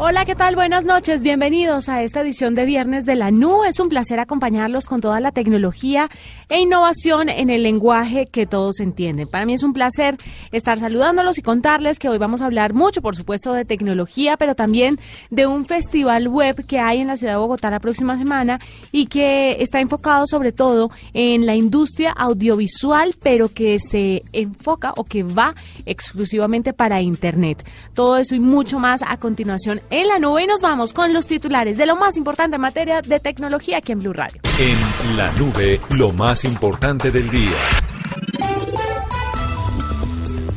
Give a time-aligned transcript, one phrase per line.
[0.00, 0.54] Hola, ¿qué tal?
[0.54, 1.24] Buenas noches.
[1.24, 3.64] Bienvenidos a esta edición de Viernes de la NU.
[3.64, 6.08] Es un placer acompañarlos con toda la tecnología
[6.48, 9.26] e innovación en el lenguaje que todos entienden.
[9.28, 10.16] Para mí es un placer
[10.52, 14.54] estar saludándolos y contarles que hoy vamos a hablar mucho, por supuesto, de tecnología, pero
[14.54, 18.60] también de un festival web que hay en la ciudad de Bogotá la próxima semana
[18.92, 25.02] y que está enfocado sobre todo en la industria audiovisual, pero que se enfoca o
[25.02, 27.68] que va exclusivamente para Internet.
[27.94, 31.76] Todo eso y mucho más a continuación en la nube nos vamos con los titulares
[31.76, 34.40] de lo más importante en materia de tecnología aquí en Blue Radio.
[34.58, 37.56] En la nube, lo más importante del día.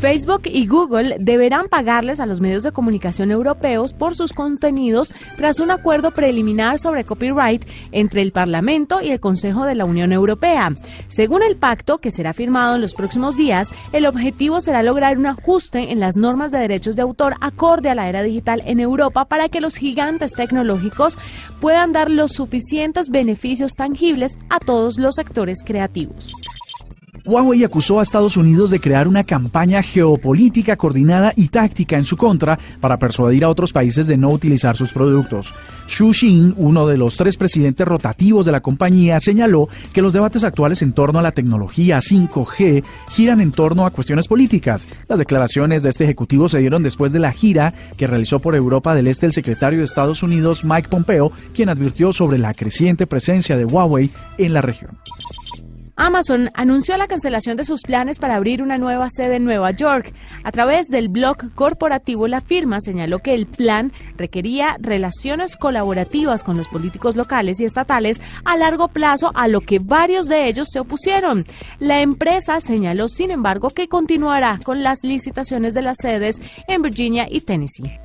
[0.01, 5.59] Facebook y Google deberán pagarles a los medios de comunicación europeos por sus contenidos tras
[5.59, 10.73] un acuerdo preliminar sobre copyright entre el Parlamento y el Consejo de la Unión Europea.
[11.07, 15.27] Según el pacto, que será firmado en los próximos días, el objetivo será lograr un
[15.27, 19.25] ajuste en las normas de derechos de autor acorde a la era digital en Europa
[19.25, 21.19] para que los gigantes tecnológicos
[21.59, 26.33] puedan dar los suficientes beneficios tangibles a todos los sectores creativos.
[27.31, 32.17] Huawei acusó a Estados Unidos de crear una campaña geopolítica coordinada y táctica en su
[32.17, 35.55] contra para persuadir a otros países de no utilizar sus productos.
[35.87, 40.43] Xu Xin, uno de los tres presidentes rotativos de la compañía, señaló que los debates
[40.43, 44.85] actuales en torno a la tecnología 5G giran en torno a cuestiones políticas.
[45.07, 48.93] Las declaraciones de este ejecutivo se dieron después de la gira que realizó por Europa
[48.93, 53.55] del Este el secretario de Estados Unidos Mike Pompeo, quien advirtió sobre la creciente presencia
[53.55, 54.97] de Huawei en la región.
[56.01, 60.11] Amazon anunció la cancelación de sus planes para abrir una nueva sede en Nueva York.
[60.43, 66.57] A través del blog corporativo, la firma señaló que el plan requería relaciones colaborativas con
[66.57, 70.79] los políticos locales y estatales a largo plazo, a lo que varios de ellos se
[70.79, 71.45] opusieron.
[71.77, 77.27] La empresa señaló, sin embargo, que continuará con las licitaciones de las sedes en Virginia
[77.29, 77.99] y Tennessee.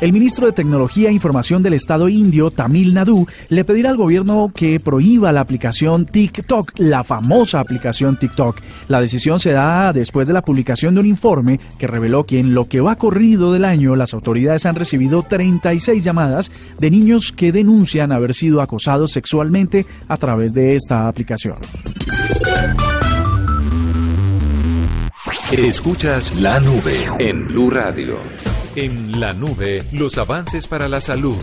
[0.00, 4.52] El ministro de Tecnología e Información del Estado indio, Tamil Nadu, le pedirá al gobierno
[4.54, 8.60] que prohíba la aplicación TikTok, la famosa aplicación TikTok.
[8.86, 12.54] La decisión se da después de la publicación de un informe que reveló que en
[12.54, 17.50] lo que va corrido del año las autoridades han recibido 36 llamadas de niños que
[17.50, 21.56] denuncian haber sido acosados sexualmente a través de esta aplicación.
[25.52, 28.18] Escuchas la nube en Blue Radio.
[28.76, 31.38] En la nube, los avances para la salud.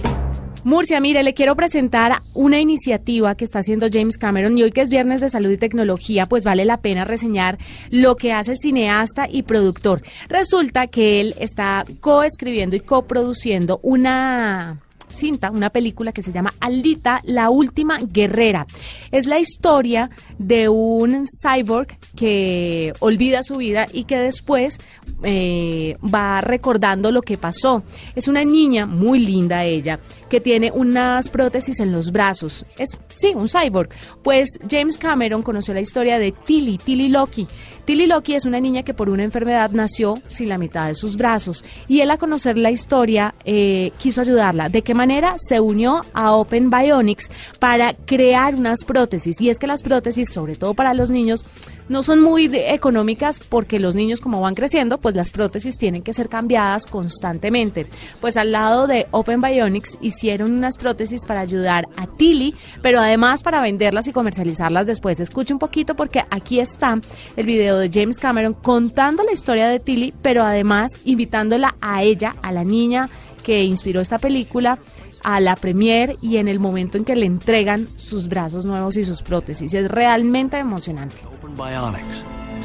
[0.64, 4.82] Murcia, mire, le quiero presentar una iniciativa que está haciendo James Cameron y hoy que
[4.82, 7.58] es viernes de salud y tecnología, pues vale la pena reseñar
[7.90, 10.04] lo que hace el cineasta y productor.
[10.30, 17.22] Resulta que él está coescribiendo y coproduciendo una cinta, una película que se llama Alita,
[17.24, 18.68] la última guerrera.
[19.12, 24.80] Es la historia de un cyborg que olvida su vida y que después
[25.24, 27.84] eh, va recordando lo que pasó.
[28.16, 30.00] Es una niña muy linda ella
[30.30, 32.66] que tiene unas prótesis en los brazos.
[32.78, 33.90] Es, sí, un cyborg.
[34.24, 37.48] Pues James Cameron conoció la historia de Tilly, Tilly Loki.
[37.86, 41.18] Tilly Loki es una niña que por una enfermedad nació sin la mitad de sus
[41.18, 44.70] brazos y él a conocer la historia eh, quiso ayudarla.
[44.70, 45.36] ¿De qué manera?
[45.38, 47.30] Se unió a Open Bionics
[47.60, 51.46] para crear unas prótesis y es que las prótesis, sobre todo para los niños,
[51.88, 56.14] no son muy económicas porque los niños como van creciendo, pues las prótesis tienen que
[56.14, 57.86] ser cambiadas constantemente.
[58.20, 63.44] Pues al lado de Open Bionics hicieron unas prótesis para ayudar a Tilly, pero además
[63.44, 65.20] para venderlas y comercializarlas después.
[65.20, 67.00] Escuche un poquito porque aquí está
[67.36, 72.36] el video de James Cameron contando la historia de Tilly, pero además invitándola a ella,
[72.42, 73.10] a la niña
[73.44, 74.80] que inspiró esta película,
[75.24, 79.06] a la premier y en el momento en que le entregan sus brazos nuevos y
[79.06, 79.74] sus prótesis.
[79.74, 81.16] Es realmente emocionante.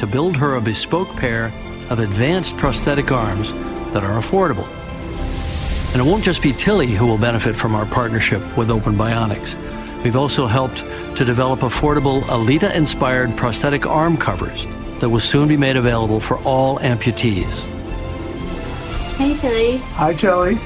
[0.01, 1.51] To build her a bespoke pair
[1.91, 3.53] of advanced prosthetic arms
[3.93, 4.67] that are affordable.
[5.93, 9.56] And it won't just be Tilly who will benefit from our partnership with Open Bionics.
[10.03, 10.85] We've also helped
[11.17, 14.67] to develop affordable Alita inspired prosthetic arm covers
[15.00, 17.50] that will soon be made available for all amputees.
[19.17, 19.76] Hey, Tilly.
[19.76, 20.58] Hi, Telly.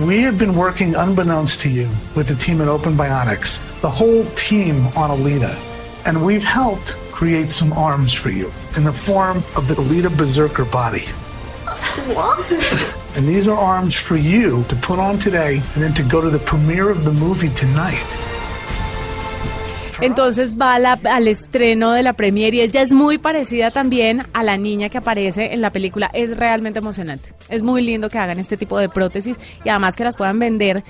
[0.00, 4.24] We have been working unbeknownst to you with the team at Open Bionics, the whole
[4.30, 5.54] team on Alita.
[6.04, 10.64] And we've helped create some arms for you in the form of the Alita Berserker
[10.64, 11.06] body.
[12.12, 12.50] What?
[13.16, 16.28] And these are arms for you to put on today and then to go to
[16.28, 18.33] the premiere of the movie tonight.
[20.04, 24.42] Entonces va la- al estreno de la premiere y ella es muy parecida también a
[24.42, 26.10] la niña que aparece en la película.
[26.12, 27.30] Es realmente emocionante.
[27.48, 30.84] Es muy lindo que hagan este tipo de prótesis y además que las puedan vender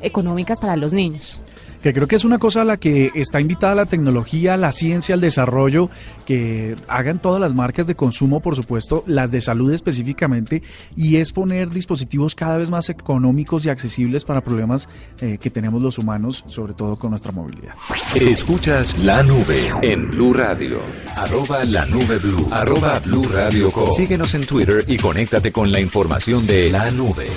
[0.00, 1.42] económicas para los niños.
[1.86, 5.14] Que creo que es una cosa a la que está invitada la tecnología, la ciencia,
[5.14, 5.88] el desarrollo,
[6.24, 10.64] que hagan todas las marcas de consumo, por supuesto, las de salud específicamente,
[10.96, 14.88] y es poner dispositivos cada vez más económicos y accesibles para problemas
[15.20, 17.74] eh, que tenemos los humanos, sobre todo con nuestra movilidad.
[18.16, 20.80] Escuchas la nube en Blue Radio.
[21.14, 22.48] Arroba la nube Blue.
[22.50, 23.92] Arroba Blue Radio Co.
[23.92, 27.28] Síguenos en Twitter y conéctate con la información de la nube.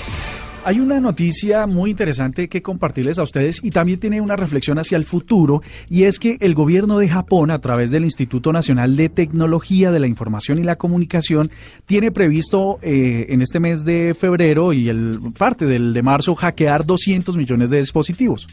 [0.66, 4.98] Hay una noticia muy interesante que compartirles a ustedes y también tiene una reflexión hacia
[4.98, 9.08] el futuro y es que el gobierno de Japón a través del Instituto Nacional de
[9.08, 11.50] Tecnología de la Información y la Comunicación
[11.86, 16.86] tiene previsto eh, en este mes de febrero y el parte del de marzo hackear
[16.86, 18.48] 200 millones de dispositivos.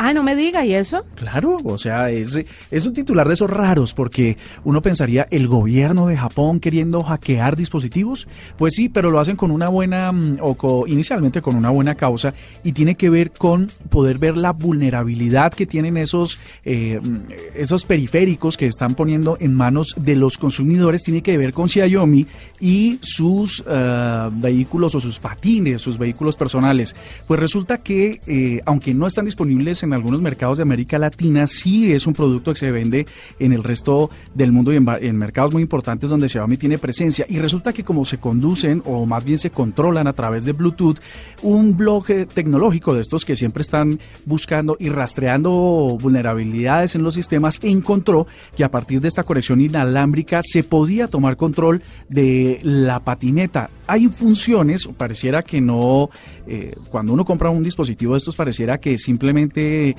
[0.00, 1.04] Ah, no me diga, ¿y eso?
[1.16, 2.38] Claro, o sea, es,
[2.70, 7.56] es un titular de esos raros porque uno pensaría, ¿el gobierno de Japón queriendo hackear
[7.56, 8.28] dispositivos?
[8.56, 11.96] Pues sí, pero lo hacen con una buena, mm, o co- inicialmente con una buena
[11.96, 17.16] causa y tiene que ver con poder ver la vulnerabilidad que tienen esos, eh, mm,
[17.56, 22.24] esos periféricos que están poniendo en manos de los consumidores, tiene que ver con Xiaomi
[22.60, 26.94] y sus eh, vehículos o sus patines, sus vehículos personales.
[27.26, 31.92] Pues resulta que, eh, aunque no están disponibles en algunos mercados de América Latina, sí
[31.92, 33.06] es un producto que se vende
[33.38, 37.24] en el resto del mundo y en, en mercados muy importantes donde Xiaomi tiene presencia.
[37.28, 40.98] Y resulta que como se conducen o más bien se controlan a través de Bluetooth,
[41.42, 47.14] un blog eh, tecnológico de estos que siempre están buscando y rastreando vulnerabilidades en los
[47.14, 48.26] sistemas, encontró
[48.56, 53.70] que a partir de esta conexión inalámbrica se podía tomar control de la patineta.
[53.86, 56.10] Hay funciones, pareciera que no,
[56.46, 59.94] eh, cuando uno compra un dispositivo de estos, pareciera que simplemente hey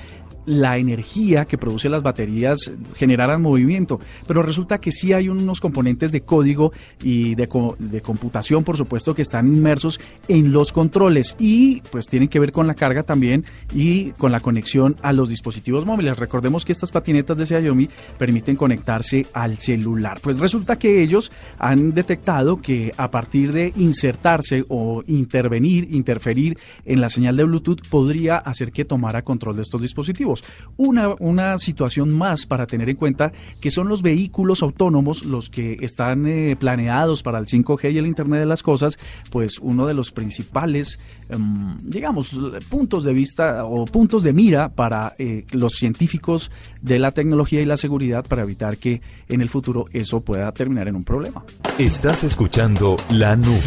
[0.50, 6.12] la energía que produce las baterías generaran movimiento, pero resulta que sí hay unos componentes
[6.12, 6.74] de código
[7.04, 12.08] y de, co- de computación, por supuesto, que están inmersos en los controles y pues
[12.08, 16.18] tienen que ver con la carga también y con la conexión a los dispositivos móviles.
[16.18, 17.88] Recordemos que estas patinetas de Xiaomi
[18.18, 20.20] permiten conectarse al celular.
[20.22, 27.02] Pues resulta que ellos han detectado que a partir de insertarse o intervenir, interferir en
[27.02, 30.39] la señal de Bluetooth podría hacer que tomara control de estos dispositivos.
[30.78, 33.32] Una, una situación más para tener en cuenta
[33.62, 38.08] que son los vehículos autónomos los que están eh, planeados para el 5G y el
[38.08, 38.98] Internet de las Cosas,
[39.30, 41.00] pues uno de los principales,
[41.30, 42.40] em, digamos,
[42.70, 46.52] puntos de vista o puntos de mira para eh, los científicos
[46.82, 50.88] de la tecnología y la seguridad para evitar que en el futuro eso pueda terminar
[50.88, 51.44] en un problema.
[51.78, 53.60] Estás escuchando La Nube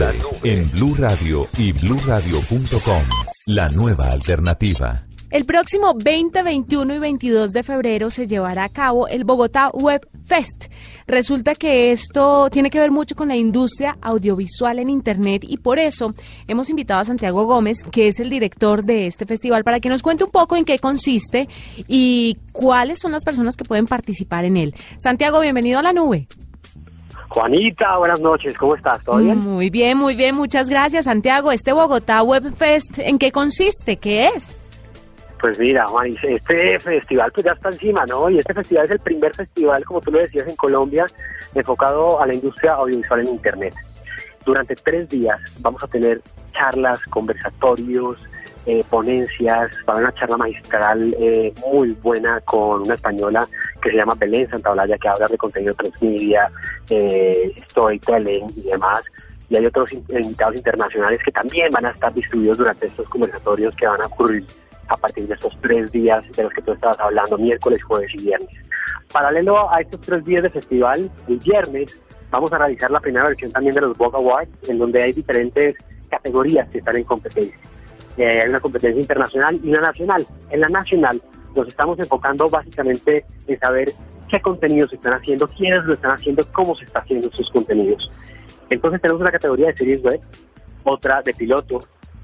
[0.43, 3.03] en Blue Radio y bluradio.com.
[3.47, 5.12] La nueva alternativa.
[5.33, 10.07] El próximo 20, 21 y 22 de febrero se llevará a cabo el Bogotá Web
[10.27, 10.71] Fest.
[11.07, 15.79] Resulta que esto tiene que ver mucho con la industria audiovisual en Internet y por
[15.79, 16.13] eso
[16.49, 20.03] hemos invitado a Santiago Gómez, que es el director de este festival, para que nos
[20.03, 21.49] cuente un poco en qué consiste
[21.89, 24.75] y cuáles son las personas que pueden participar en él.
[24.99, 26.29] Santiago, bienvenido a la nube.
[27.31, 29.03] Juanita, buenas noches, ¿cómo estás?
[29.03, 29.39] ¿Todo bien?
[29.39, 31.53] Muy bien, muy bien, muchas gracias, Santiago.
[31.53, 33.97] Este Bogotá Web Fest, ¿en qué consiste?
[33.97, 34.59] ¿Qué es?
[35.43, 38.31] Pues mira, Juan, este festival pues ya está encima, ¿no?
[38.31, 41.05] Y este festival es el primer festival, como tú lo decías, en Colombia,
[41.53, 43.75] enfocado a la industria audiovisual en Internet.
[44.47, 46.21] Durante tres días vamos a tener
[46.53, 48.19] charlas, conversatorios,
[48.67, 53.49] eh, ponencias, va a haber una charla magistral eh, muy buena con una española
[53.83, 56.49] que se llama Belén Santaolalla, que habla de contenido transmedia,
[56.89, 59.03] eh, storytelling y demás.
[59.51, 63.75] Y hay otros in- invitados internacionales que también van a estar distribuidos durante estos conversatorios
[63.75, 64.47] que van a ocurrir
[64.89, 68.19] a partir de estos tres días de los que tú estabas hablando, miércoles, jueves y
[68.19, 68.51] viernes.
[69.13, 73.53] Paralelo a estos tres días de festival, el viernes vamos a realizar la primera versión
[73.53, 75.77] también de los Vogue Awards, en donde hay diferentes
[76.11, 77.57] categorías que están en competencia.
[78.17, 80.27] Eh, hay una competencia internacional y una nacional.
[80.51, 81.23] En la nacional
[81.55, 83.93] nos estamos enfocando básicamente en saber
[84.29, 88.11] qué contenidos están haciendo, quiénes lo están haciendo, cómo se están haciendo sus contenidos.
[88.71, 90.21] Entonces tenemos una categoría de series web,
[90.85, 91.81] otra de piloto,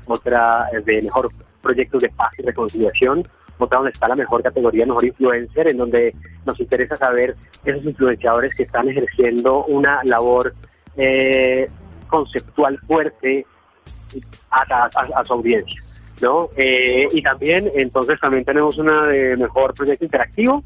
[0.07, 1.29] otra de mejor
[1.69, 6.15] proyectos de paz y reconciliación, otra donde está la mejor categoría, mejor influencer, en donde
[6.47, 10.55] nos interesa saber esos influenciadores que están ejerciendo una labor
[10.97, 11.69] eh,
[12.09, 13.45] conceptual fuerte
[14.51, 15.83] a su audiencia.
[16.23, 16.49] ¿no?
[16.57, 20.65] Eh, y también, entonces, también tenemos una de mejor proyecto interactivo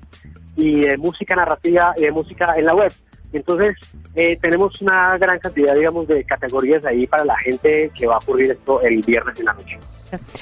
[0.56, 2.92] y de música narrativa y de música en la web.
[3.32, 3.76] Entonces,
[4.14, 8.18] eh, tenemos una gran cantidad, digamos, de categorías ahí para la gente que va a
[8.18, 9.78] ocurrir esto el viernes en la noche.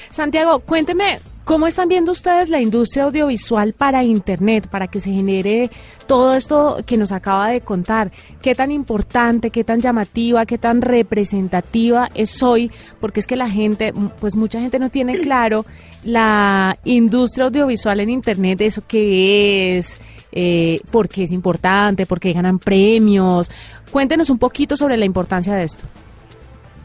[0.09, 5.69] Santiago, cuénteme, ¿cómo están viendo ustedes la industria audiovisual para Internet, para que se genere
[6.07, 8.11] todo esto que nos acaba de contar?
[8.41, 12.71] ¿Qué tan importante, qué tan llamativa, qué tan representativa es hoy?
[12.99, 15.65] Porque es que la gente, pues mucha gente no tiene claro
[16.03, 19.99] la industria audiovisual en Internet, eso qué es,
[20.31, 23.51] eh, por qué es importante, por qué ganan premios.
[23.91, 25.85] Cuéntenos un poquito sobre la importancia de esto.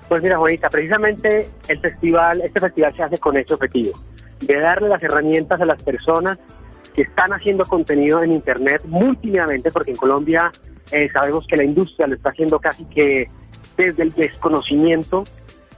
[0.08, 3.98] Pues mira, Juanita, precisamente el festival, este festival se hace con este objetivo,
[4.40, 6.38] de darle las herramientas a las personas
[6.94, 10.52] que están haciendo contenido en Internet multimediamente, porque en Colombia
[10.92, 13.28] eh, sabemos que la industria lo está haciendo casi que
[13.76, 15.24] desde el desconocimiento.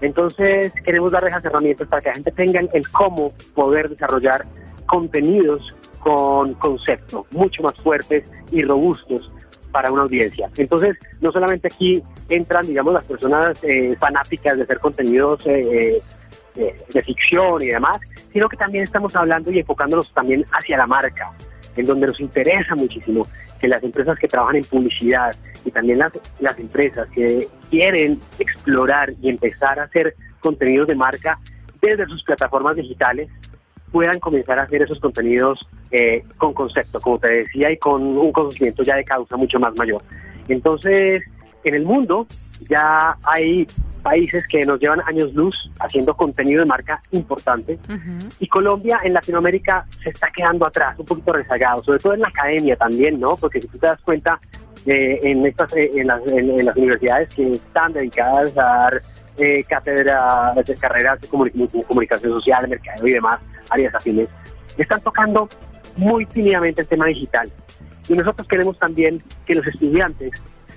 [0.01, 4.47] Entonces queremos darle esas herramientas para que la gente tenga el, cómo poder desarrollar
[4.87, 9.33] contenidos con concepto mucho más fuertes y robustos
[9.71, 10.51] para una audiencia.
[10.57, 15.99] Entonces, no solamente aquí entran, digamos, las personas eh, fanáticas de hacer contenidos eh,
[16.57, 18.01] eh, de ficción y demás,
[18.33, 21.31] sino que también estamos hablando y enfocándonos también hacia la marca,
[21.77, 23.27] en donde nos interesa muchísimo
[23.61, 25.35] que las empresas que trabajan en publicidad
[25.65, 31.39] y también las, las empresas que quieren explorar y empezar a hacer contenidos de marca
[31.81, 33.29] desde sus plataformas digitales
[33.93, 38.33] puedan comenzar a hacer esos contenidos eh, con concepto, como te decía, y con un
[38.33, 40.03] conocimiento ya de causa mucho más mayor.
[40.49, 41.23] Entonces,
[41.65, 42.27] en el mundo
[42.69, 43.67] ya hay
[44.03, 47.79] países que nos llevan años luz haciendo contenido de marca importante
[48.41, 52.29] y Colombia en Latinoamérica se está quedando atrás, un poquito rezagado, sobre todo en la
[52.29, 53.37] academia también, ¿no?
[53.37, 54.39] Porque si tú te das cuenta
[54.87, 58.93] eh, en estas eh, en, las, en- en las universidades que están dedicadas a dar
[59.39, 63.41] eh, cátedra de carreras de comuni- comunicación social, mercadeo y demás
[63.71, 64.29] áreas afines,
[64.77, 65.49] están tocando
[65.97, 67.51] muy tímidamente el tema digital.
[68.09, 70.31] Y nosotros queremos también que los estudiantes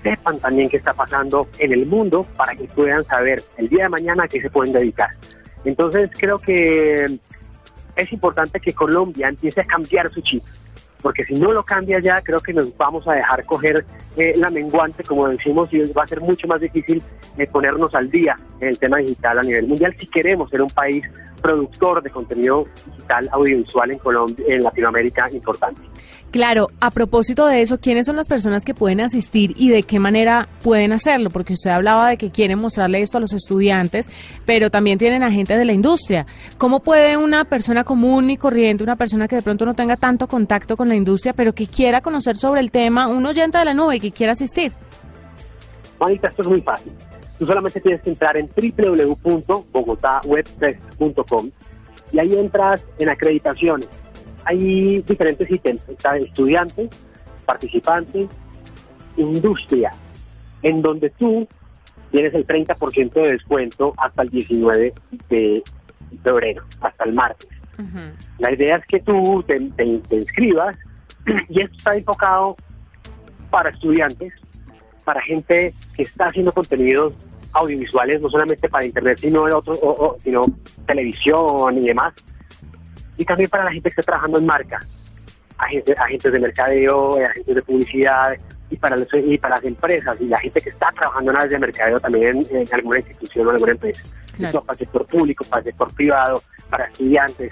[0.03, 3.89] sepan también qué está pasando en el mundo para que puedan saber el día de
[3.89, 5.10] mañana a qué se pueden dedicar.
[5.63, 7.20] Entonces creo que
[7.96, 10.41] es importante que Colombia empiece a cambiar su chip,
[11.01, 13.86] porque si no lo cambia ya, creo que nos vamos a dejar coger
[14.18, 17.01] eh, la menguante, como decimos, y va a ser mucho más difícil
[17.38, 20.70] eh, ponernos al día en el tema digital a nivel mundial si queremos ser un
[20.70, 21.03] país
[21.41, 25.82] productor de contenido digital audiovisual en Colombia, en Latinoamérica importante.
[26.31, 30.00] Claro, a propósito de eso, ¿quiénes son las personas que pueden asistir y de qué
[30.00, 31.29] manera pueden hacerlo?
[31.29, 34.09] Porque usted hablaba de que quieren mostrarle esto a los estudiantes,
[34.45, 36.25] pero también tienen agentes de la industria.
[36.57, 40.29] ¿Cómo puede una persona común y corriente, una persona que de pronto no tenga tanto
[40.29, 43.73] contacto con la industria, pero que quiera conocer sobre el tema, un oyente de la
[43.73, 44.71] nube y que quiera asistir?
[45.97, 46.93] Juanita, esto es muy fácil.
[47.39, 51.51] Tú solamente tienes que entrar en www.bogotawebfest.com
[52.13, 53.89] y ahí entras en acreditaciones.
[54.45, 56.89] Hay diferentes ítems, está estudiantes,
[57.45, 58.27] participantes,
[59.17, 59.93] industria,
[60.63, 61.48] en donde tú
[62.12, 64.93] tienes el 30% de descuento hasta el 19
[65.29, 65.63] de
[66.24, 67.50] febrero, hasta el martes.
[68.39, 70.75] La idea es que tú te, te- te inscribas
[71.50, 72.55] y esto está enfocado
[73.50, 74.33] para estudiantes,
[75.03, 77.13] para gente que está haciendo contenidos
[77.53, 80.45] audiovisuales, no solamente para internet, sino, otro, o- o- sino
[80.86, 82.13] televisión y demás.
[83.18, 84.80] Y también para la gente que está trabajando en marca,
[85.58, 88.34] agentes, agentes de mercadeo, agentes de publicidad,
[88.70, 91.51] y para, los- y para las empresas y la gente que está trabajando en áreas
[91.51, 94.03] de mercadeo también en, en alguna institución o en alguna empresa.
[94.38, 94.62] Claro.
[94.63, 97.51] Para el sector público, para el sector privado, para estudiantes.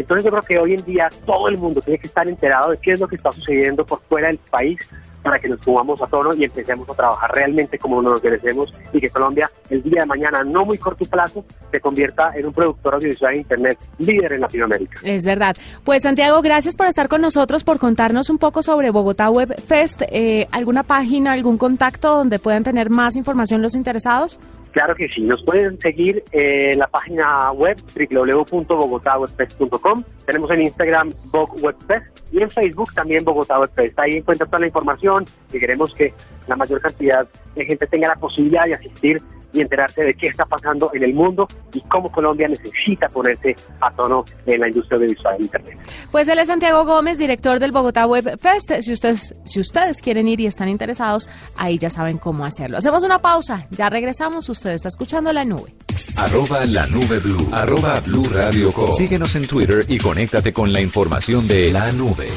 [0.00, 2.78] Entonces yo creo que hoy en día todo el mundo tiene que estar enterado de
[2.78, 4.78] qué es lo que está sucediendo por fuera del país
[5.22, 9.00] para que nos pongamos a tono y empecemos a trabajar realmente como nos merecemos y
[9.00, 12.94] que Colombia el día de mañana, no muy corto plazo, se convierta en un productor
[12.94, 15.00] audiovisual de Internet líder en Latinoamérica.
[15.04, 15.54] Es verdad.
[15.84, 20.02] Pues Santiago, gracias por estar con nosotros, por contarnos un poco sobre Bogotá Web Fest.
[20.10, 24.40] Eh, ¿Alguna página, algún contacto donde puedan tener más información los interesados?
[24.72, 30.04] Claro que sí, nos pueden seguir en la página web www.bogotawebfest.com.
[30.24, 33.58] Tenemos en Instagram BogWebFest y en Facebook también Bogotá.
[33.96, 36.14] Ahí encuentran toda la información y queremos que
[36.46, 39.20] la mayor cantidad de gente tenga la posibilidad de asistir
[39.52, 43.90] y enterarse de qué está pasando en el mundo y cómo Colombia necesita ponerse a
[43.92, 45.78] tono en la industria audiovisual de Internet.
[46.10, 48.72] Pues él es Santiago Gómez, director del Bogotá Web Fest.
[48.80, 52.78] Si ustedes, si ustedes quieren ir y están interesados, ahí ya saben cómo hacerlo.
[52.78, 54.48] Hacemos una pausa, ya regresamos.
[54.48, 55.74] Usted está escuchando la nube.
[56.16, 57.48] Arroba la nube blue.
[57.52, 58.92] Arroba blue radio com.
[58.92, 62.28] Síguenos en Twitter y conéctate con la información de la nube.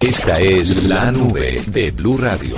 [0.00, 2.56] Esta es la nube de Blue Radio.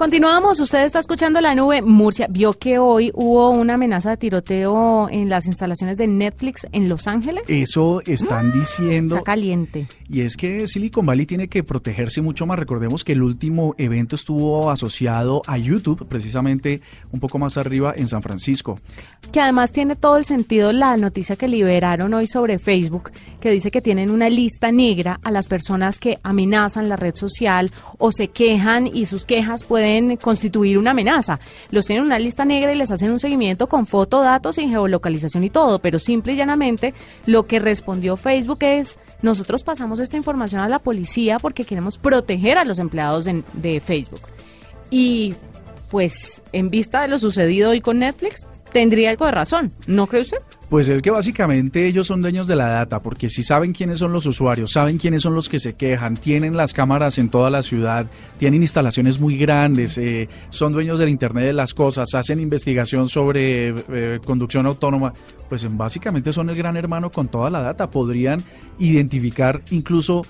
[0.00, 1.82] Continuamos, usted está escuchando la nube.
[1.82, 6.88] Murcia vio que hoy hubo una amenaza de tiroteo en las instalaciones de Netflix en
[6.88, 7.42] Los Ángeles.
[7.48, 9.16] Eso están diciendo.
[9.16, 9.86] Está caliente.
[10.08, 12.58] Y es que Silicon Valley tiene que protegerse mucho más.
[12.58, 16.80] Recordemos que el último evento estuvo asociado a YouTube, precisamente
[17.12, 18.80] un poco más arriba en San Francisco.
[19.30, 23.70] Que además tiene todo el sentido la noticia que liberaron hoy sobre Facebook, que dice
[23.70, 28.28] que tienen una lista negra a las personas que amenazan la red social o se
[28.28, 29.89] quejan y sus quejas pueden
[30.20, 31.38] constituir una amenaza.
[31.70, 34.68] Los tienen en una lista negra y les hacen un seguimiento con foto, datos y
[34.68, 36.94] geolocalización y todo, pero simple y llanamente
[37.26, 42.58] lo que respondió Facebook es, nosotros pasamos esta información a la policía porque queremos proteger
[42.58, 44.22] a los empleados de, de Facebook.
[44.90, 45.34] Y
[45.90, 50.22] pues en vista de lo sucedido hoy con Netflix, tendría algo de razón, ¿no cree
[50.22, 50.38] usted?
[50.70, 54.12] Pues es que básicamente ellos son dueños de la data, porque si saben quiénes son
[54.12, 57.62] los usuarios, saben quiénes son los que se quejan, tienen las cámaras en toda la
[57.62, 58.06] ciudad,
[58.38, 63.70] tienen instalaciones muy grandes, eh, son dueños del Internet de las cosas, hacen investigación sobre
[63.70, 65.12] eh, conducción autónoma,
[65.48, 68.44] pues básicamente son el gran hermano con toda la data, podrían
[68.78, 70.24] identificar incluso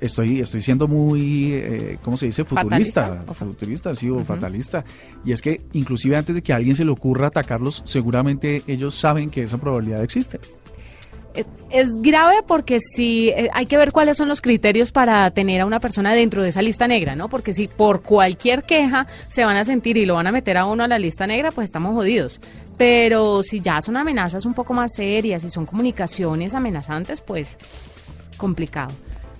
[0.00, 2.44] estoy, estoy siendo muy, eh, ¿cómo se dice?
[2.44, 3.24] Futurista.
[3.34, 4.84] Futurista, sí, o fatalista.
[5.24, 8.94] Y es que inclusive antes de que a alguien se le ocurra atacarlos, seguramente ellos
[8.94, 10.40] saben que esa probabilidad existe.
[11.34, 15.62] Eh, es grave porque si eh, hay que ver cuáles son los criterios para tener
[15.62, 17.28] a una persona dentro de esa lista negra, ¿no?
[17.28, 20.66] Porque si por cualquier queja se van a sentir y lo van a meter a
[20.66, 22.40] uno a la lista negra, pues estamos jodidos.
[22.76, 27.56] Pero si ya son amenazas un poco más serias y son comunicaciones amenazantes, pues
[28.36, 28.92] complicado.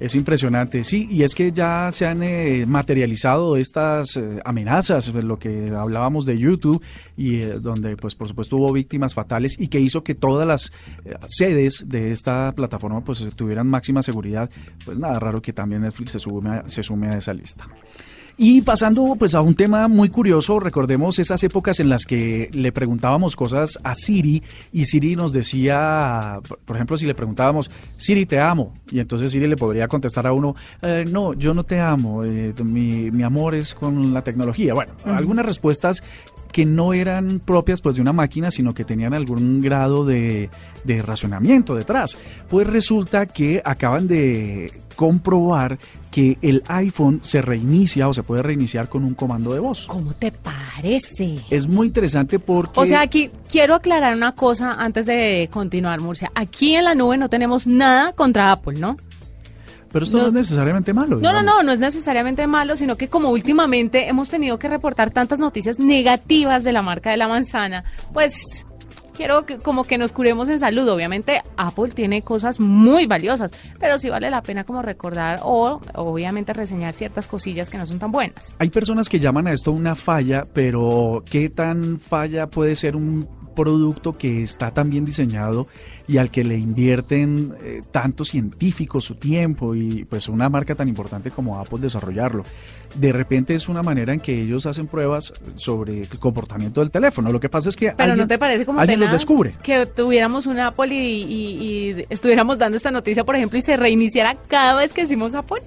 [0.03, 5.23] Es impresionante, sí, y es que ya se han eh, materializado estas eh, amenazas, pues,
[5.23, 6.83] lo que hablábamos de YouTube,
[7.17, 10.73] y eh, donde pues por supuesto hubo víctimas fatales y que hizo que todas las
[11.29, 14.51] sedes de esta plataforma pues tuvieran máxima seguridad,
[14.85, 17.69] pues nada raro que también Netflix se, sume, se sume a esa lista.
[18.37, 22.73] Y pasando pues a un tema muy curioso, recordemos esas épocas en las que le
[22.73, 28.41] preguntábamos cosas a Siri y Siri nos decía, por ejemplo, si le preguntábamos, Siri te
[28.41, 32.25] amo, y entonces Siri le podría contestar a uno, eh, no, yo no te amo,
[32.25, 34.75] eh, mi, mi, amor es con la tecnología.
[34.75, 36.03] Bueno, algunas respuestas
[36.53, 40.51] que no eran propias pues de una máquina, sino que tenían algún grado de,
[40.85, 42.17] de racionamiento detrás.
[42.49, 45.79] Pues resulta que acaban de comprobar
[46.13, 49.87] que el iPhone se reinicia o se puede reiniciar con un comando de voz.
[49.87, 51.39] ¿Cómo te parece?
[51.51, 52.79] Es muy interesante porque...
[52.79, 56.31] O sea, aquí quiero aclarar una cosa antes de continuar, Murcia.
[56.35, 58.97] Aquí en la nube no tenemos nada contra Apple, ¿no?
[59.91, 61.19] Pero esto no, es necesariamente malo.
[61.19, 65.11] No, no, no, no es necesariamente malo, sino que como últimamente hemos tenido que reportar
[65.11, 68.67] tantas noticias negativas de la marca de la manzana, pues
[69.15, 70.89] quiero que, como que nos curemos en salud.
[70.89, 76.53] Obviamente Apple tiene cosas muy valiosas, pero sí vale la pena como recordar o obviamente
[76.53, 78.57] reseñar ciertas cosillas que no son tan buenas.
[78.59, 83.42] Hay personas que llaman a esto una falla, pero ¿qué tan falla puede ser un
[83.55, 85.67] producto que está tan bien diseñado
[86.09, 90.89] y al que le invierten eh, tantos científicos su tiempo y pues una marca tan
[90.89, 92.45] importante como Apple desarrollarlo.
[92.95, 97.33] De repente es una manera en que ellos hacen pruebas sobre el comportamiento del teléfono.
[97.33, 99.55] Lo que pasa es que Pero no te parece como alguien los descubre.
[99.63, 104.37] que tuviéramos un Apple y, y estuviéramos dando esta noticia, por ejemplo, y se reiniciara
[104.49, 105.63] cada vez que decimos Apple.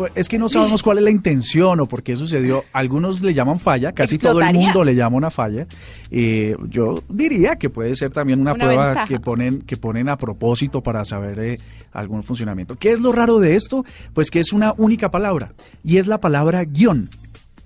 [0.00, 2.64] Pues, es que no sabemos cuál es la intención o por qué sucedió.
[2.72, 5.66] Algunos le llaman falla, casi todo el mundo le llama una falla.
[6.10, 10.82] Eh, yo diría que puede ser también una, prueba que ponen, que ponen a propósito
[10.82, 11.58] para saber eh,
[11.92, 12.76] algún funcionamiento.
[12.76, 13.84] ¿Qué es lo raro de esto?
[14.14, 15.52] Pues que es una única palabra
[15.84, 17.10] y es la palabra guion,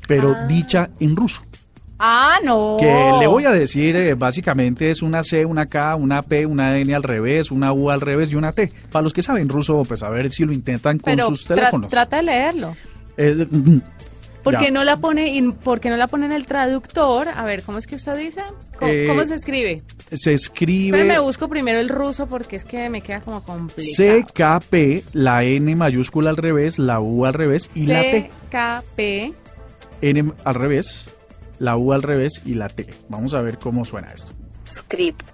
[0.09, 0.47] pero ah.
[0.49, 1.41] dicha en ruso.
[1.99, 2.77] Ah, no.
[2.81, 6.77] Que le voy a decir, eh, básicamente es una C, una K, una P, una
[6.79, 8.73] N al revés, una U al revés y una T.
[8.91, 11.91] Para los que saben ruso, pues a ver si lo intentan con sus teléfonos.
[11.91, 12.77] trata de leerlo.
[13.17, 13.47] Eh,
[14.45, 17.29] ¿Por qué, no la pone, ¿Por qué no la pone en el traductor?
[17.29, 18.43] A ver, ¿cómo es que usted dice?
[18.79, 19.83] ¿Cómo, eh, se escribe?
[20.13, 20.99] Se escribe...
[20.99, 23.95] Pero me busco primero el ruso porque es que me queda como complicado.
[23.97, 28.11] C-K-P, la N mayúscula al revés, la U al revés y la T.
[28.11, 29.33] C-K-P.
[30.03, 31.09] N al revés,
[31.59, 32.87] la U al revés y la T.
[33.09, 34.33] Vamos a ver cómo suena esto.
[34.69, 35.27] Script,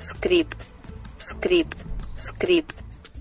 [0.00, 0.62] script,
[1.20, 1.82] script,
[2.18, 2.80] script.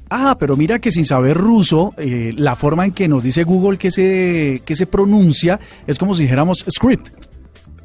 [0.09, 3.77] Ah, pero mira que sin saber ruso, eh, la forma en que nos dice Google
[3.77, 7.09] que se, que se pronuncia es como si dijéramos script.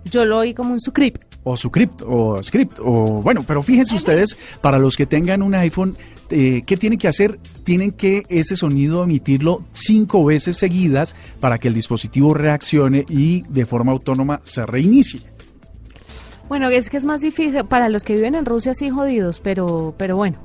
[0.04, 1.24] Yo lo oí como un script.
[1.44, 5.96] O script, o script, o bueno, pero fíjense ustedes, para los que tengan un iPhone,
[6.30, 7.38] eh, ¿qué tienen que hacer?
[7.64, 13.66] Tienen que ese sonido emitirlo cinco veces seguidas para que el dispositivo reaccione y de
[13.66, 15.20] forma autónoma se reinicie.
[16.48, 19.94] Bueno, es que es más difícil para los que viven en Rusia sí jodidos, pero,
[19.98, 20.38] pero bueno.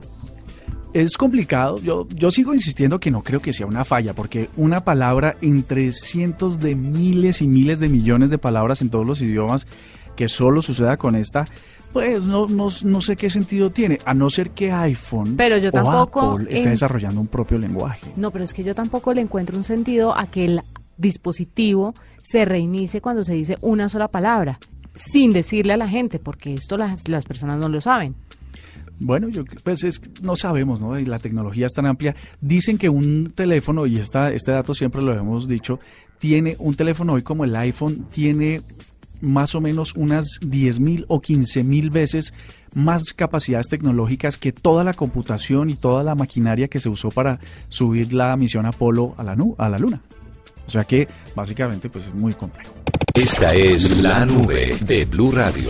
[0.94, 1.80] Es complicado.
[1.80, 5.92] Yo, yo sigo insistiendo que no creo que sea una falla, porque una palabra entre
[5.92, 9.66] cientos de miles y miles de millones de palabras en todos los idiomas,
[10.16, 11.48] que solo suceda con esta,
[11.94, 15.70] pues no, no, no sé qué sentido tiene, a no ser que iPhone Pero yo
[15.72, 18.12] o Apple esté en- desarrollando un propio lenguaje.
[18.16, 20.62] No, pero es que yo tampoco le encuentro un sentido a que el
[20.98, 24.60] dispositivo se reinicie cuando se dice una sola palabra,
[24.96, 28.16] sin decirle a la gente, porque esto las, las personas no lo saben.
[29.00, 30.98] Bueno, yo pues es no sabemos, ¿no?
[30.98, 32.16] Y la tecnología es tan amplia.
[32.42, 35.80] Dicen que un teléfono, y esta, este dato siempre lo hemos dicho,
[36.20, 38.62] tiene un teléfono hoy como el iPhone, tiene
[39.22, 42.34] más o menos unas 10 mil o 15 mil veces
[42.74, 47.40] más capacidades tecnológicas que toda la computación y toda la maquinaria que se usó para
[47.70, 50.02] subir la misión Apolo a la, a la Luna.
[50.66, 52.74] O sea que básicamente pues es muy complejo.
[53.14, 55.70] Esta es la nube de Blue Radio.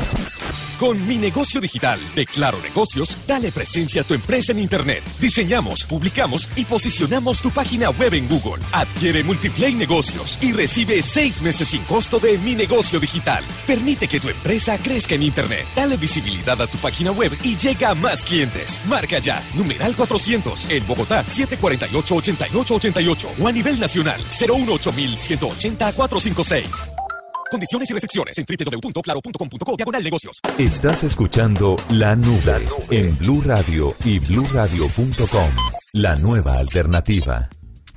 [0.83, 5.01] Con mi negocio digital de Claro Negocios, dale presencia a tu empresa en Internet.
[5.17, 8.61] Diseñamos, publicamos y posicionamos tu página web en Google.
[8.73, 13.45] Adquiere Multiplay Negocios y recibe seis meses sin costo de mi negocio digital.
[13.65, 15.65] Permite que tu empresa crezca en Internet.
[15.73, 18.81] Dale visibilidad a tu página web y llega a más clientes.
[18.85, 27.02] Marca ya, numeral 400, en Bogotá, 748-8888 o a nivel nacional, 018 180 456
[27.49, 30.39] Condiciones y restricciones en www.claro.com.co diagonal negocios.
[30.57, 35.49] Estás escuchando La Nube en Blue Radio y bluradio.com.
[35.93, 37.49] La nueva alternativa.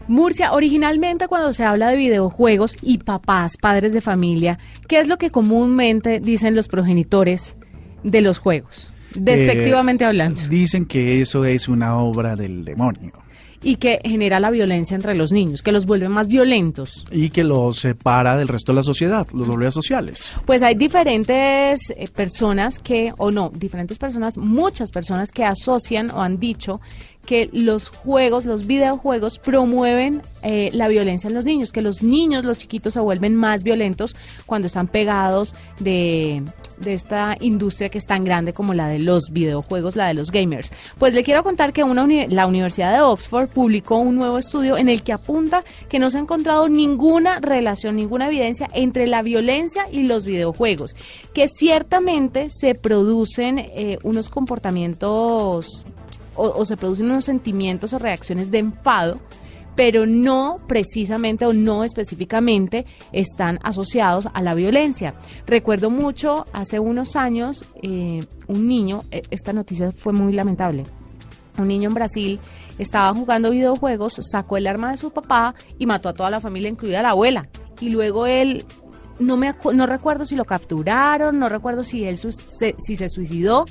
[0.09, 5.17] Murcia, originalmente cuando se habla de videojuegos y papás, padres de familia, ¿qué es lo
[5.17, 7.57] que comúnmente dicen los progenitores
[8.05, 8.93] de los juegos?
[9.15, 10.41] Despectivamente Eh, hablando.
[10.49, 13.13] Dicen que eso es una obra del demonio.
[13.63, 17.05] Y que genera la violencia entre los niños, que los vuelve más violentos.
[17.11, 20.35] y que los separa del resto de la sociedad, los dobles sociales.
[20.45, 26.23] Pues hay diferentes eh, personas que, o no, diferentes personas, muchas personas que asocian o
[26.23, 26.81] han dicho
[27.27, 32.45] que los juegos, los videojuegos promueven eh, la violencia en los niños, que los niños,
[32.45, 34.17] los chiquitos se vuelven más violentos
[34.47, 36.43] cuando están pegados de,
[36.79, 40.31] de esta industria que es tan grande como la de los videojuegos, la de los
[40.31, 40.73] gamers.
[40.99, 44.89] Pues le quiero contar que una la Universidad de Oxford publicó un nuevo estudio en
[44.89, 49.87] el que apunta que no se ha encontrado ninguna relación, ninguna evidencia entre la violencia
[49.91, 50.95] y los videojuegos,
[51.35, 55.87] que ciertamente se producen eh, unos comportamientos
[56.39, 59.19] o se producen unos sentimientos o reacciones de enfado,
[59.77, 65.15] pero no precisamente o no específicamente están asociados a la violencia.
[65.47, 70.85] Recuerdo mucho hace unos años eh, un niño, eh, esta noticia fue muy lamentable.
[71.59, 72.41] Un niño en Brasil
[72.79, 76.69] estaba jugando videojuegos, sacó el arma de su papá y mató a toda la familia,
[76.69, 77.49] incluida la abuela.
[77.81, 78.65] Y luego él,
[79.19, 83.67] no, me, no recuerdo si lo capturaron, no recuerdo si él se, si se suicidó,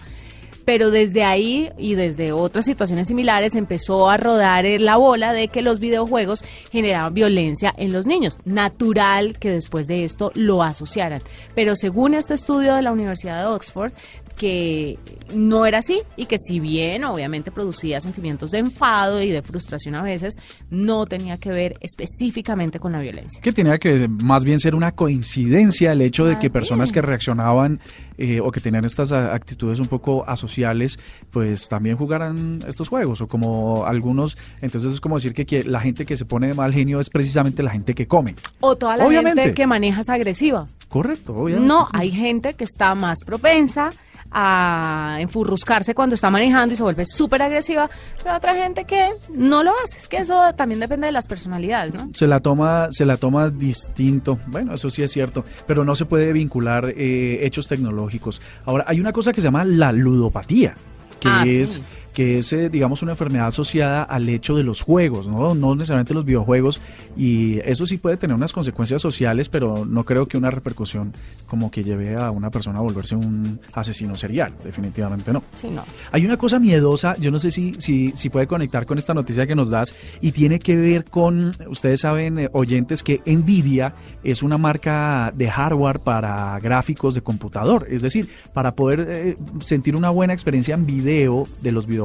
[0.66, 5.48] pero desde ahí y desde otras situaciones similares empezó a rodar eh, la bola de
[5.48, 8.40] que los videojuegos generaban violencia en los niños.
[8.46, 11.22] Natural que después de esto lo asociaran.
[11.54, 13.94] Pero según este estudio de la Universidad de Oxford,
[14.36, 15.00] que
[15.34, 19.96] no era así y que si bien obviamente producía sentimientos de enfado y de frustración
[19.96, 20.36] a veces,
[20.70, 23.42] no tenía que ver específicamente con la violencia.
[23.42, 27.80] Que tenía que más bien ser una coincidencia el hecho de que personas que reaccionaban
[28.18, 30.24] eh, o que tenían estas a- actitudes un poco
[30.56, 31.00] asociales,
[31.32, 33.22] pues también jugaran estos juegos.
[33.22, 36.54] O como algunos, entonces es como decir que, que la gente que se pone de
[36.54, 38.36] mal genio es precisamente la gente que come.
[38.62, 39.42] O toda la Obviamente.
[39.42, 40.68] gente que maneja es agresiva.
[40.88, 41.68] Correcto, obviamente.
[41.68, 43.92] No, hay gente que está más propensa
[44.32, 49.10] a enfurruscarse cuando está manejando y se vuelve súper agresiva, pero hay otra gente que
[49.34, 49.98] no lo hace.
[50.00, 52.10] Es que eso también depende de las personalidades, ¿no?
[52.14, 56.06] se la toma se la toma distinto bueno eso sí es cierto pero no se
[56.06, 60.76] puede vincular eh, hechos tecnológicos ahora hay una cosa que se llama la ludopatía
[61.20, 61.82] que Ah, sí.
[62.16, 66.16] Que es eh, digamos una enfermedad asociada al hecho de los juegos no no necesariamente
[66.16, 66.82] los videojuegos
[67.16, 71.14] y eso sí puede tener unas consecuencias sociales pero no creo que una repercusión
[71.46, 75.84] como que lleve a una persona a volverse un asesino serial definitivamente no Sí, no.
[76.12, 79.46] hay una cosa miedosa, yo no sé si, si, si puede conectar con esta noticia
[79.46, 84.44] que nos das, y tiene que ver con, ustedes saben, eh, oyentes, que Nvidia es
[84.44, 87.88] una marca de hardware para gráficos de computador.
[87.90, 92.05] Es decir, para poder eh, sentir una buena experiencia en video de los videojuegos,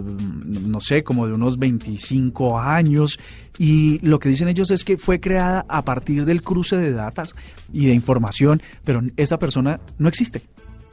[0.46, 3.18] no sé, como de unos 25 años.
[3.58, 7.36] Y lo que dicen ellos es que fue creada a partir del cruce de datos
[7.70, 10.40] y de información, pero esa persona no existe.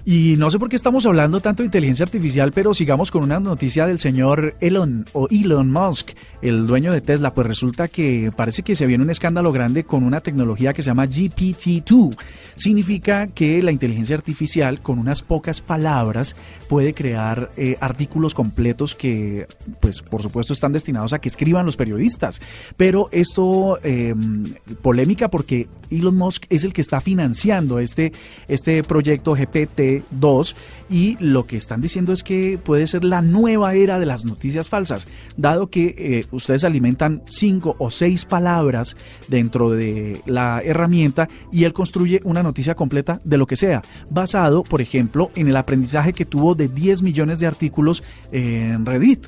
[0.10, 3.42] Y no sé por qué estamos hablando tanto de inteligencia artificial, pero sigamos con una
[3.42, 7.34] noticia del señor Elon o Elon Musk, el dueño de Tesla.
[7.34, 10.92] Pues resulta que parece que se viene un escándalo grande con una tecnología que se
[10.92, 12.16] llama GPT-2.
[12.56, 16.38] Significa que la inteligencia artificial, con unas pocas palabras,
[16.70, 19.46] puede crear eh, artículos completos que,
[19.82, 22.42] pues, por supuesto, están destinados a que escriban los periodistas.
[22.78, 24.16] Pero esto, eh,
[24.82, 28.14] polémica porque Elon Musk es el que está financiando este,
[28.48, 30.56] este proyecto GPT-2
[30.90, 34.70] y lo que están diciendo es que puede ser la nueva era de las noticias
[34.70, 38.96] falsas, dado que eh, ustedes alimentan cinco o seis palabras
[39.28, 44.64] dentro de la herramienta y él construye una noticia completa de lo que sea, basado,
[44.64, 49.28] por ejemplo, en el aprendizaje que tuvo de 10 millones de artículos en Reddit.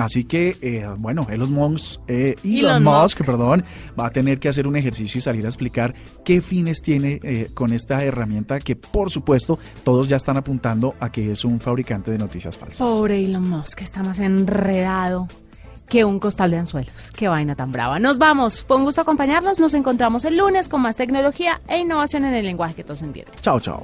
[0.00, 3.24] Así que, eh, bueno, Elon Musk, eh, Elon Elon Musk, Musk.
[3.26, 3.64] perdón,
[3.98, 5.92] va a tener que hacer un ejercicio y salir a explicar
[6.24, 11.12] qué fines tiene eh, con esta herramienta que, por supuesto, todos ya están apuntando a
[11.12, 12.88] que es un fabricante de noticias falsas.
[12.88, 15.28] Pobre Elon Musk, está más enredado
[15.86, 17.12] que un costal de anzuelos.
[17.14, 17.98] Qué vaina tan brava.
[17.98, 18.62] Nos vamos.
[18.62, 19.60] Fue un gusto acompañarlos.
[19.60, 23.34] Nos encontramos el lunes con más tecnología e innovación en el lenguaje que todos entienden.
[23.42, 23.82] Chao, chao.